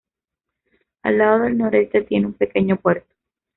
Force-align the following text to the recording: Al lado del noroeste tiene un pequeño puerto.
Al 1.03 1.19
lado 1.19 1.43
del 1.43 1.59
noroeste 1.59 2.01
tiene 2.01 2.25
un 2.25 2.33
pequeño 2.33 2.75
puerto. 2.77 3.13